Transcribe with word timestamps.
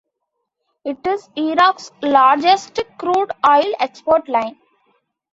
It 0.83 0.97
is 1.05 1.29
Iraq's 1.35 1.91
largest 2.01 2.79
crude 2.97 3.31
oil 3.47 3.71
export 3.79 4.27
line. 4.27 4.57